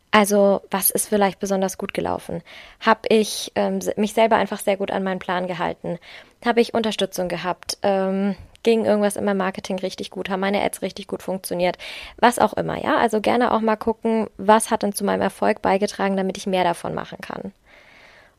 Also, 0.10 0.62
was 0.72 0.89
ist 0.89 1.10
vielleicht 1.10 1.39
besonders 1.39 1.77
gut 1.77 1.93
gelaufen? 1.93 2.41
Habe 2.79 3.01
ich 3.10 3.51
ähm, 3.55 3.79
mich 3.98 4.13
selber 4.13 4.36
einfach 4.38 4.60
sehr 4.60 4.77
gut 4.77 4.91
an 4.91 5.03
meinen 5.03 5.20
Plan 5.20 5.48
gehalten? 5.48 6.00
Habe 6.46 6.62
ich 6.62 6.74
Unterstützung 6.74 7.29
gehabt? 7.29 7.77
Ähm, 7.82 8.36
ging 8.63 8.86
irgendwas 8.86 9.15
in 9.15 9.25
meinem 9.25 9.38
Marketing 9.38 9.77
richtig 9.79 10.10
gut? 10.10 10.29
Haben 10.29 10.39
meine 10.39 10.63
Ads 10.63 10.82
richtig 10.82 11.08
gut 11.08 11.22
funktioniert? 11.22 11.77
Was 12.17 12.39
auch 12.39 12.53
immer, 12.53 12.82
ja? 12.82 12.98
Also 12.98 13.22
gerne 13.22 13.51
auch 13.51 13.62
mal 13.62 13.75
gucken, 13.75 14.27
was 14.38 14.72
hat 14.72 14.84
denn 14.84 14.93
zu 14.93 15.03
meinem 15.03 15.22
Erfolg 15.22 15.62
beigetragen, 15.62 16.17
damit 16.17 16.38
ich 16.38 16.48
mehr 16.48 16.63
davon 16.63 16.93
machen 16.93 17.20
kann. 17.22 17.51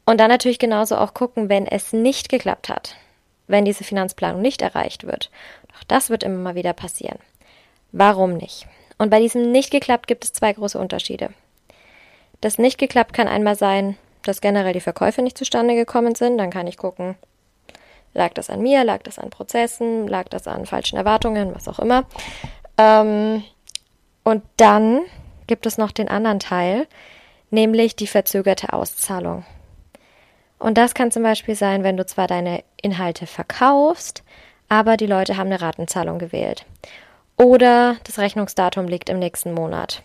Und 0.07 0.19
dann 0.19 0.29
natürlich 0.29 0.59
genauso 0.59 0.97
auch 0.97 1.15
gucken, 1.15 1.49
wenn 1.49 1.67
es 1.67 1.93
nicht 1.93 2.29
geklappt 2.29 2.69
hat, 2.69 2.97
wenn 3.47 3.65
diese 3.65 3.85
Finanzplanung 3.85 4.43
nicht 4.43 4.63
erreicht 4.63 5.05
wird. 5.07 5.31
Doch 5.73 5.85
das 5.85 6.11
wird 6.11 6.23
immer 6.23 6.39
mal 6.39 6.55
wieder 6.55 6.73
passieren. 6.73 7.19
Warum 7.93 8.35
nicht? 8.35 8.67
Und 8.99 9.11
bei 9.11 9.21
diesem 9.21 9.51
nicht 9.51 9.71
geklappt 9.71 10.07
gibt 10.07 10.25
es 10.25 10.33
zwei 10.33 10.53
große 10.53 10.79
Unterschiede. 10.79 11.31
Das 12.41 12.59
nicht 12.59 12.79
geklappt 12.79 13.13
kann 13.13 13.29
einmal 13.29 13.57
sein, 13.57 13.97
dass 14.23 14.41
generell 14.41 14.73
die 14.73 14.81
Verkäufe 14.81 15.23
nicht 15.23 15.39
zustande 15.39 15.75
gekommen 15.75 16.15
sind. 16.15 16.39
Dann 16.39 16.51
kann 16.51 16.67
ich 16.67 16.77
gucken, 16.77 17.17
lag 18.13 18.33
das 18.35 18.51
an 18.51 18.63
mir, 18.63 18.85
lag 18.85 19.03
das 19.03 19.19
an 19.19 19.31
Prozessen, 19.31 20.07
lag 20.07 20.29
das 20.29 20.47
an 20.47 20.67
falschen 20.67 20.97
Erwartungen, 20.97 21.55
was 21.55 21.69
auch 21.69 21.79
immer. 21.79 22.05
Ähm, 22.79 23.45
und 24.23 24.43
dann 24.57 25.03
gibt 25.47 25.67
es 25.67 25.79
noch 25.79 25.93
den 25.93 26.09
anderen 26.09 26.41
Teil, 26.41 26.87
nämlich 27.51 27.97
die 27.97 28.07
verzögerte 28.07 28.73
Auszahlung. 28.73 29.45
Und 30.65 30.79
das 30.79 30.95
kann 30.95 31.11
zum 31.11 31.23
Beispiel 31.23 31.55
sein, 31.55 31.83
wenn 31.83 31.99
du 31.99 32.07
zwar 32.07 32.27
deine 32.27 32.65
Inhalte 32.81 33.27
verkaufst, 33.27 34.23
aber 34.71 34.97
die 34.97 35.07
Leute 35.07 35.37
haben 35.37 35.49
eine 35.49 35.61
Ratenzahlung 35.61 36.19
gewählt. 36.19 36.65
Oder 37.37 37.97
das 38.05 38.19
Rechnungsdatum 38.19 38.89
liegt 38.89 39.11
im 39.11 39.19
nächsten 39.19 39.53
Monat. 39.53 40.03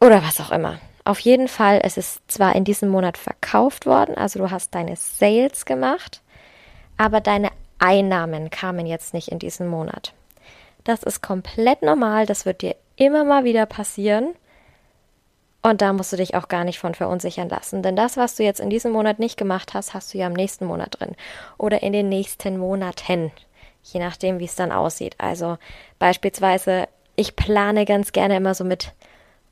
Oder 0.00 0.24
was 0.24 0.40
auch 0.40 0.50
immer. 0.50 0.80
Auf 1.04 1.20
jeden 1.20 1.46
Fall, 1.46 1.78
es 1.84 1.96
ist 1.96 2.22
zwar 2.26 2.56
in 2.56 2.64
diesem 2.64 2.88
Monat 2.88 3.16
verkauft 3.16 3.86
worden, 3.86 4.16
also 4.16 4.40
du 4.40 4.50
hast 4.50 4.74
deine 4.74 4.96
Sales 4.96 5.64
gemacht, 5.64 6.20
aber 6.96 7.20
deine 7.20 7.50
Einnahmen 7.78 8.50
kamen 8.50 8.84
jetzt 8.84 9.14
nicht 9.14 9.28
in 9.28 9.38
diesem 9.38 9.68
Monat. 9.68 10.12
Das 10.82 11.04
ist 11.04 11.22
komplett 11.22 11.82
normal, 11.82 12.26
das 12.26 12.46
wird 12.46 12.62
dir 12.62 12.74
immer 12.96 13.22
mal 13.22 13.44
wieder 13.44 13.66
passieren. 13.66 14.34
Und 15.66 15.80
da 15.80 15.94
musst 15.94 16.12
du 16.12 16.18
dich 16.18 16.34
auch 16.34 16.48
gar 16.48 16.62
nicht 16.62 16.78
von 16.78 16.94
verunsichern 16.94 17.48
lassen. 17.48 17.82
Denn 17.82 17.96
das, 17.96 18.18
was 18.18 18.36
du 18.36 18.42
jetzt 18.42 18.60
in 18.60 18.68
diesem 18.68 18.92
Monat 18.92 19.18
nicht 19.18 19.38
gemacht 19.38 19.72
hast, 19.72 19.94
hast 19.94 20.12
du 20.12 20.18
ja 20.18 20.26
im 20.26 20.34
nächsten 20.34 20.66
Monat 20.66 21.00
drin. 21.00 21.16
Oder 21.56 21.82
in 21.82 21.94
den 21.94 22.10
nächsten 22.10 22.58
Monaten. 22.58 23.32
Je 23.82 23.98
nachdem, 23.98 24.40
wie 24.40 24.44
es 24.44 24.56
dann 24.56 24.72
aussieht. 24.72 25.14
Also 25.16 25.56
beispielsweise, 25.98 26.86
ich 27.16 27.34
plane 27.34 27.86
ganz 27.86 28.12
gerne 28.12 28.36
immer 28.36 28.54
so 28.54 28.62
mit 28.62 28.92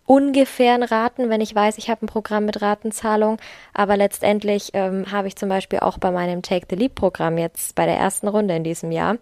ungefähren 0.04 0.82
Raten, 0.82 1.30
wenn 1.30 1.40
ich 1.40 1.54
weiß, 1.54 1.78
ich 1.78 1.88
habe 1.88 2.04
ein 2.04 2.08
Programm 2.08 2.44
mit 2.44 2.60
Ratenzahlung. 2.60 3.38
Aber 3.72 3.96
letztendlich 3.96 4.72
ähm, 4.74 5.10
habe 5.10 5.28
ich 5.28 5.36
zum 5.36 5.48
Beispiel 5.48 5.78
auch 5.78 5.96
bei 5.96 6.10
meinem 6.10 6.42
Take 6.42 6.66
the 6.68 6.76
Leap 6.76 6.94
Programm 6.94 7.38
jetzt 7.38 7.74
bei 7.74 7.86
der 7.86 7.96
ersten 7.96 8.28
Runde 8.28 8.54
in 8.54 8.64
diesem 8.64 8.92
Jahr 8.92 9.16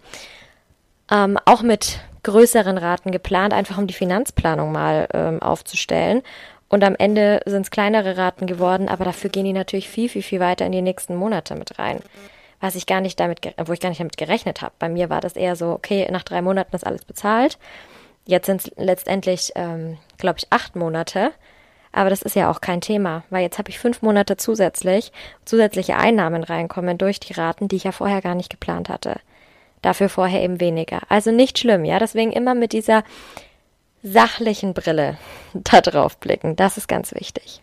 ähm, 1.08 1.38
auch 1.44 1.62
mit 1.62 2.00
größeren 2.24 2.78
Raten 2.78 3.12
geplant, 3.12 3.54
einfach 3.54 3.78
um 3.78 3.86
die 3.86 3.94
Finanzplanung 3.94 4.72
mal 4.72 5.08
ähm, 5.14 5.40
aufzustellen. 5.40 6.22
Und 6.70 6.84
am 6.84 6.94
Ende 6.94 7.42
sind 7.44 7.62
es 7.62 7.70
kleinere 7.70 8.16
Raten 8.16 8.46
geworden, 8.46 8.88
aber 8.88 9.04
dafür 9.04 9.28
gehen 9.28 9.44
die 9.44 9.52
natürlich 9.52 9.88
viel, 9.88 10.08
viel, 10.08 10.22
viel 10.22 10.40
weiter 10.40 10.64
in 10.64 10.72
die 10.72 10.82
nächsten 10.82 11.16
Monate 11.16 11.56
mit 11.56 11.78
rein. 11.78 11.98
Was 12.60 12.76
ich 12.76 12.86
gar 12.86 13.00
nicht 13.00 13.18
damit, 13.18 13.40
wo 13.66 13.72
ich 13.72 13.80
gar 13.80 13.88
nicht 13.88 14.00
damit 14.00 14.16
gerechnet 14.16 14.62
habe. 14.62 14.72
Bei 14.78 14.88
mir 14.88 15.10
war 15.10 15.20
das 15.20 15.34
eher 15.34 15.56
so, 15.56 15.70
okay, 15.70 16.08
nach 16.10 16.22
drei 16.22 16.40
Monaten 16.42 16.74
ist 16.76 16.86
alles 16.86 17.04
bezahlt. 17.04 17.58
Jetzt 18.24 18.46
sind 18.46 18.60
es 18.60 18.70
letztendlich, 18.76 19.50
ähm, 19.56 19.98
glaube 20.16 20.38
ich, 20.38 20.46
acht 20.50 20.76
Monate. 20.76 21.32
Aber 21.90 22.08
das 22.08 22.22
ist 22.22 22.36
ja 22.36 22.48
auch 22.48 22.60
kein 22.60 22.80
Thema, 22.80 23.24
weil 23.30 23.42
jetzt 23.42 23.58
habe 23.58 23.70
ich 23.70 23.80
fünf 23.80 24.00
Monate 24.00 24.36
zusätzlich, 24.36 25.10
zusätzliche 25.44 25.96
Einnahmen 25.96 26.44
reinkommen 26.44 26.98
durch 26.98 27.18
die 27.18 27.32
Raten, 27.32 27.66
die 27.66 27.76
ich 27.76 27.84
ja 27.84 27.92
vorher 27.92 28.20
gar 28.20 28.36
nicht 28.36 28.50
geplant 28.50 28.88
hatte. 28.88 29.18
Dafür 29.82 30.08
vorher 30.08 30.42
eben 30.42 30.60
weniger. 30.60 31.00
Also 31.08 31.32
nicht 31.32 31.58
schlimm, 31.58 31.84
ja. 31.84 31.98
Deswegen 31.98 32.30
immer 32.30 32.54
mit 32.54 32.72
dieser 32.72 33.02
sachlichen 34.02 34.74
Brille 34.74 35.18
da 35.54 35.80
drauf 35.80 36.18
blicken. 36.18 36.56
Das 36.56 36.76
ist 36.76 36.88
ganz 36.88 37.14
wichtig. 37.14 37.62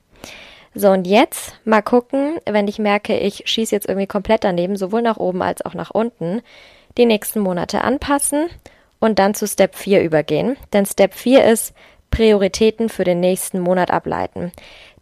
So, 0.73 0.91
und 0.91 1.07
jetzt 1.07 1.55
mal 1.65 1.81
gucken, 1.81 2.39
wenn 2.45 2.67
ich 2.67 2.77
merke, 2.77 3.17
ich 3.17 3.43
schieße 3.45 3.73
jetzt 3.73 3.87
irgendwie 3.87 4.07
komplett 4.07 4.43
daneben, 4.43 4.75
sowohl 4.75 5.01
nach 5.01 5.17
oben 5.17 5.41
als 5.41 5.65
auch 5.65 5.73
nach 5.73 5.89
unten, 5.91 6.41
die 6.97 7.05
nächsten 7.05 7.39
Monate 7.39 7.81
anpassen 7.81 8.47
und 8.99 9.17
dann 9.19 9.33
zu 9.33 9.47
Step 9.47 9.75
4 9.75 10.03
übergehen. 10.03 10.55
Denn 10.73 10.85
Step 10.85 11.13
4 11.13 11.45
ist 11.45 11.73
Prioritäten 12.11 12.89
für 12.89 13.03
den 13.03 13.19
nächsten 13.19 13.59
Monat 13.59 13.91
ableiten. 13.91 14.51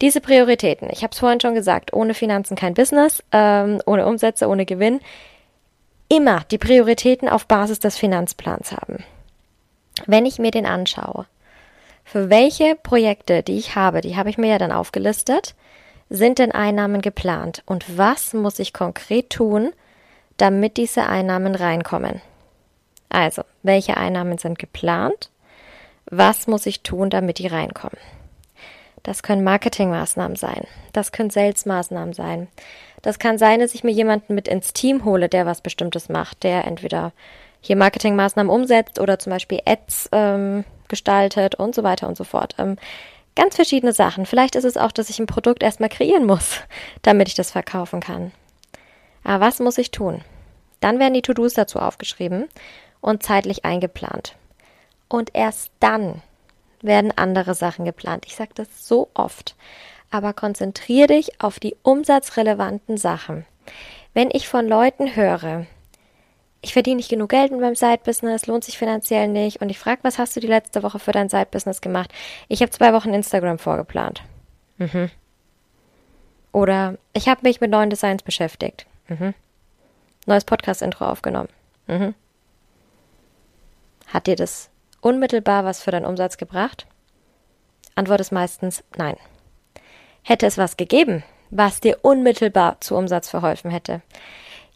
Diese 0.01 0.21
Prioritäten, 0.21 0.89
ich 0.91 1.03
habe 1.03 1.11
es 1.11 1.19
vorhin 1.19 1.39
schon 1.39 1.55
gesagt, 1.55 1.93
ohne 1.93 2.13
Finanzen 2.13 2.55
kein 2.55 2.73
Business, 2.73 3.23
ähm, 3.31 3.81
ohne 3.85 4.05
Umsätze, 4.05 4.47
ohne 4.47 4.65
Gewinn, 4.65 5.01
immer 6.09 6.41
die 6.51 6.57
Prioritäten 6.57 7.29
auf 7.29 7.47
Basis 7.47 7.79
des 7.79 7.97
Finanzplans 7.97 8.71
haben. 8.71 9.03
Wenn 10.05 10.25
ich 10.25 10.39
mir 10.39 10.51
den 10.51 10.65
anschaue, 10.65 11.25
für 12.03 12.29
welche 12.29 12.75
Projekte, 12.75 13.41
die 13.41 13.57
ich 13.57 13.75
habe, 13.75 14.01
die 14.01 14.15
habe 14.15 14.29
ich 14.29 14.37
mir 14.37 14.47
ja 14.47 14.57
dann 14.57 14.71
aufgelistet, 14.71 15.55
sind 16.09 16.37
denn 16.37 16.51
Einnahmen 16.51 17.01
geplant 17.01 17.63
und 17.65 17.97
was 17.97 18.33
muss 18.33 18.59
ich 18.59 18.73
konkret 18.73 19.31
tun, 19.31 19.73
damit 20.37 20.77
diese 20.77 21.07
Einnahmen 21.07 21.55
reinkommen? 21.55 22.21
Also, 23.09 23.43
welche 23.63 23.97
Einnahmen 23.97 24.37
sind 24.37 24.59
geplant? 24.59 25.29
Was 26.05 26.47
muss 26.47 26.65
ich 26.65 26.81
tun, 26.81 27.09
damit 27.09 27.39
die 27.39 27.47
reinkommen? 27.47 27.97
Das 29.01 29.23
können 29.23 29.43
Marketingmaßnahmen 29.43 30.35
sein. 30.35 30.65
Das 30.91 31.11
können 31.11 31.29
Salesmaßnahmen 31.29 32.13
sein. 32.13 32.47
Das 33.01 33.19
kann 33.19 33.37
sein, 33.37 33.59
dass 33.59 33.75
ich 33.75 33.83
mir 33.83 33.91
jemanden 33.91 34.33
mit 34.33 34.47
ins 34.47 34.73
Team 34.73 35.05
hole, 35.05 35.29
der 35.29 35.45
was 35.45 35.61
Bestimmtes 35.61 36.09
macht, 36.09 36.43
der 36.43 36.65
entweder 36.65 37.13
hier 37.65 37.75
Marketingmaßnahmen 37.75 38.51
umsetzt 38.51 38.99
oder 38.99 39.19
zum 39.19 39.31
Beispiel 39.31 39.59
Ads 39.65 40.09
ähm, 40.11 40.65
gestaltet 40.87 41.55
und 41.55 41.73
so 41.73 41.83
weiter 41.83 42.07
und 42.07 42.17
so 42.17 42.23
fort. 42.23 42.55
Ähm, 42.57 42.77
ganz 43.35 43.55
verschiedene 43.55 43.93
Sachen. 43.93 44.25
Vielleicht 44.25 44.55
ist 44.55 44.63
es 44.63 44.77
auch, 44.77 44.91
dass 44.91 45.09
ich 45.09 45.19
ein 45.19 45.25
Produkt 45.25 45.63
erstmal 45.63 45.89
kreieren 45.89 46.25
muss, 46.25 46.59
damit 47.01 47.27
ich 47.27 47.35
das 47.35 47.51
verkaufen 47.51 47.99
kann. 47.99 48.31
Aber 49.23 49.45
was 49.45 49.59
muss 49.59 49.77
ich 49.77 49.91
tun? 49.91 50.21
Dann 50.79 50.99
werden 50.99 51.13
die 51.15 51.21
To-Dos 51.21 51.53
dazu 51.53 51.79
aufgeschrieben 51.79 52.45
und 53.01 53.23
zeitlich 53.23 53.65
eingeplant. 53.65 54.35
Und 55.07 55.31
erst 55.33 55.71
dann 55.79 56.21
werden 56.81 57.11
andere 57.15 57.55
Sachen 57.55 57.85
geplant. 57.85 58.25
Ich 58.27 58.35
sage 58.35 58.51
das 58.53 58.87
so 58.87 59.09
oft. 59.13 59.55
Aber 60.11 60.33
konzentriere 60.33 61.07
dich 61.07 61.41
auf 61.41 61.59
die 61.59 61.75
umsatzrelevanten 61.81 62.97
Sachen. 62.97 63.45
Wenn 64.13 64.29
ich 64.31 64.47
von 64.47 64.67
Leuten 64.67 65.15
höre, 65.15 65.65
ich 66.65 66.73
verdiene 66.73 66.95
nicht 66.95 67.09
genug 67.09 67.29
Geld 67.29 67.51
in 67.51 67.59
meinem 67.59 67.75
Side-Business, 67.75 68.47
lohnt 68.47 68.63
sich 68.63 68.79
finanziell 68.79 69.27
nicht 69.27 69.61
und 69.61 69.69
ich 69.69 69.77
frage, 69.77 69.99
was 70.01 70.17
hast 70.17 70.35
du 70.35 70.39
die 70.39 70.47
letzte 70.47 70.81
Woche 70.81 70.97
für 70.97 71.11
dein 71.11 71.29
Side-Business 71.29 71.79
gemacht? 71.79 72.11
Ich 72.47 72.61
habe 72.61 72.71
zwei 72.71 72.91
Wochen 72.91 73.13
Instagram 73.13 73.59
vorgeplant. 73.59 74.23
Mhm. 74.79 75.11
Oder 76.51 76.97
ich 77.13 77.27
habe 77.27 77.41
mich 77.43 77.61
mit 77.61 77.69
neuen 77.69 77.91
Designs 77.91 78.23
beschäftigt. 78.23 78.87
Mhm. 79.07 79.35
Neues 80.25 80.43
Podcast-Intro 80.43 81.05
aufgenommen. 81.05 81.49
Mhm. 81.85 82.15
Hat 84.07 84.25
dir 84.25 84.35
das 84.35 84.71
unmittelbar 85.01 85.65
was 85.65 85.83
für 85.83 85.91
deinen 85.91 86.05
Umsatz 86.05 86.37
gebracht? 86.37 86.87
Antwort 87.93 88.21
ist 88.21 88.31
meistens 88.31 88.83
nein. 88.97 89.17
Hätte 90.23 90.47
es 90.47 90.57
was 90.57 90.77
gegeben, 90.77 91.23
was 91.51 91.79
dir 91.79 91.99
unmittelbar 92.01 92.81
zu 92.81 92.95
Umsatz 92.95 93.29
verholfen 93.29 93.69
hätte? 93.69 94.01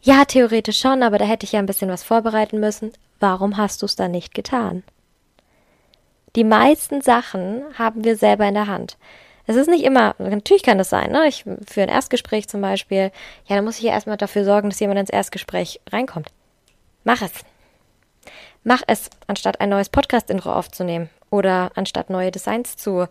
Ja, 0.02 0.24
theoretisch 0.24 0.80
schon, 0.80 1.02
aber 1.02 1.18
da 1.18 1.24
hätte 1.24 1.44
ich 1.44 1.52
ja 1.52 1.58
ein 1.58 1.66
bisschen 1.66 1.90
was 1.90 2.02
vorbereiten 2.02 2.58
müssen. 2.58 2.92
Warum 3.18 3.56
hast 3.56 3.82
du 3.82 3.86
es 3.86 3.96
dann 3.96 4.12
nicht 4.12 4.34
getan? 4.34 4.82
Die 6.36 6.44
meisten 6.44 7.02
Sachen 7.02 7.62
haben 7.78 8.04
wir 8.04 8.16
selber 8.16 8.46
in 8.46 8.54
der 8.54 8.66
Hand. 8.66 8.96
Es 9.46 9.56
ist 9.56 9.68
nicht 9.68 9.84
immer, 9.84 10.14
natürlich 10.18 10.62
kann 10.62 10.78
das 10.78 10.90
sein, 10.90 11.10
ne? 11.10 11.26
Ich, 11.26 11.44
für 11.68 11.82
ein 11.82 11.88
Erstgespräch 11.88 12.48
zum 12.48 12.60
Beispiel, 12.60 13.10
ja, 13.46 13.56
da 13.56 13.62
muss 13.62 13.78
ich 13.78 13.82
ja 13.82 13.92
erstmal 13.92 14.16
dafür 14.16 14.44
sorgen, 14.44 14.70
dass 14.70 14.78
jemand 14.80 15.00
ins 15.00 15.10
Erstgespräch 15.10 15.80
reinkommt. 15.90 16.28
Mach 17.04 17.20
es. 17.20 17.32
Mach 18.62 18.82
es, 18.86 19.10
anstatt 19.26 19.60
ein 19.60 19.70
neues 19.70 19.88
Podcast-Intro 19.88 20.52
aufzunehmen 20.52 21.08
Oder 21.30 21.72
anstatt 21.74 22.10
neue 22.10 22.30
Designs 22.30 22.76
zu 22.76 23.08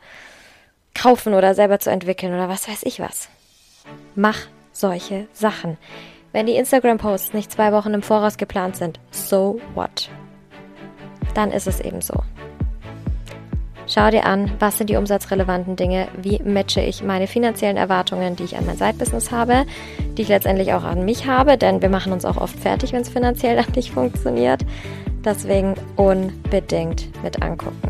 kaufen 0.93 1.34
oder 1.34 1.55
selber 1.55 1.79
zu 1.79 1.89
entwickeln 1.89 2.34
oder 2.34 2.50
was 2.50 2.67
weiß 2.67 2.84
ich 2.84 3.00
was. 3.00 3.29
Mach 4.15 4.38
solche 4.72 5.27
Sachen. 5.34 5.77
Wenn 6.31 6.45
die 6.45 6.55
Instagram-Posts 6.55 7.33
nicht 7.33 7.51
zwei 7.51 7.71
Wochen 7.71 7.93
im 7.93 8.03
Voraus 8.03 8.38
geplant 8.38 8.75
sind, 8.75 9.00
so 9.09 9.59
what? 9.74 10.09
Dann 11.33 11.51
ist 11.51 11.67
es 11.67 11.79
eben 11.79 12.01
so. 12.01 12.13
Schau 13.88 14.12
dir 14.12 14.25
an, 14.25 14.51
was 14.59 14.77
sind 14.77 14.91
die 14.91 14.98
umsatzrelevanten 14.98 15.75
Dinge, 15.75 16.07
wie 16.21 16.39
matche 16.43 16.81
ich 16.81 17.01
meine 17.01 17.25
finanziellen 17.25 17.77
Erwartungen, 17.77 18.36
die 18.36 18.43
ich 18.43 18.55
an 18.55 18.67
mein 18.67 18.77
Side-Business 18.77 19.31
habe, 19.31 19.65
die 20.15 20.21
ich 20.21 20.27
letztendlich 20.27 20.74
auch 20.74 20.83
an 20.83 21.05
mich 21.05 21.25
habe, 21.25 21.57
denn 21.57 21.81
wir 21.81 21.89
machen 21.89 22.13
uns 22.13 22.25
auch 22.25 22.38
oft 22.38 22.59
fertig, 22.59 22.93
wenn 22.93 23.01
es 23.01 23.09
finanziell 23.09 23.55
dann 23.63 23.74
nicht 23.75 23.91
funktioniert. 23.91 24.63
Deswegen 25.25 25.74
unbedingt 25.95 27.12
mit 27.24 27.41
angucken. 27.41 27.81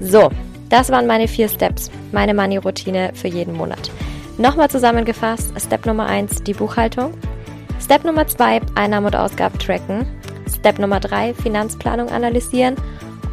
So, 0.00 0.28
das 0.68 0.90
waren 0.90 1.06
meine 1.06 1.28
vier 1.28 1.48
Steps, 1.48 1.90
meine 2.12 2.34
Money-Routine 2.34 3.12
für 3.14 3.28
jeden 3.28 3.56
Monat. 3.56 3.90
Nochmal 4.38 4.70
zusammengefasst, 4.70 5.52
Step 5.60 5.84
Nummer 5.84 6.06
1, 6.06 6.42
die 6.44 6.54
Buchhaltung. 6.54 7.12
Step 7.80 8.04
Nummer 8.04 8.26
2, 8.26 8.60
Einnahmen 8.74 9.06
und 9.06 9.16
Ausgaben 9.16 9.58
tracken. 9.58 10.06
Step 10.48 10.78
Nummer 10.78 11.00
3, 11.00 11.34
Finanzplanung 11.34 12.08
analysieren. 12.08 12.76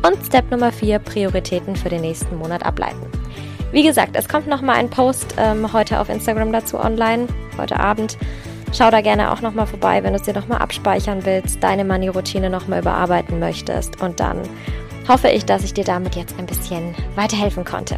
Und 0.05 0.25
Step 0.25 0.51
Nummer 0.51 0.71
4, 0.71 0.99
Prioritäten 0.99 1.75
für 1.75 1.89
den 1.89 2.01
nächsten 2.01 2.37
Monat 2.37 2.65
ableiten. 2.65 3.01
Wie 3.71 3.83
gesagt, 3.83 4.15
es 4.15 4.27
kommt 4.27 4.47
nochmal 4.47 4.75
ein 4.75 4.89
Post 4.89 5.35
ähm, 5.37 5.71
heute 5.71 5.99
auf 5.99 6.09
Instagram 6.09 6.51
dazu 6.51 6.79
online, 6.79 7.27
heute 7.57 7.79
Abend. 7.79 8.17
Schau 8.73 8.91
da 8.91 9.01
gerne 9.01 9.31
auch 9.31 9.41
nochmal 9.41 9.67
vorbei, 9.67 10.03
wenn 10.03 10.13
du 10.13 10.19
es 10.19 10.25
dir 10.25 10.33
nochmal 10.33 10.59
abspeichern 10.59 11.25
willst, 11.25 11.63
deine 11.63 11.85
Money-Routine 11.85 12.49
nochmal 12.49 12.81
überarbeiten 12.81 13.39
möchtest. 13.39 14.01
Und 14.01 14.19
dann 14.19 14.41
hoffe 15.07 15.29
ich, 15.29 15.45
dass 15.45 15.63
ich 15.63 15.73
dir 15.73 15.83
damit 15.83 16.15
jetzt 16.15 16.37
ein 16.37 16.45
bisschen 16.45 16.93
weiterhelfen 17.15 17.63
konnte. 17.63 17.97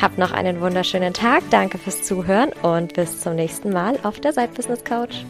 Hab 0.00 0.16
noch 0.16 0.30
einen 0.30 0.60
wunderschönen 0.60 1.12
Tag, 1.12 1.42
danke 1.50 1.76
fürs 1.76 2.04
Zuhören 2.04 2.50
und 2.62 2.94
bis 2.94 3.20
zum 3.20 3.34
nächsten 3.34 3.72
Mal 3.72 3.98
auf 4.04 4.20
der 4.20 4.32
Side 4.32 4.50
Business 4.54 4.84
Couch. 4.84 5.24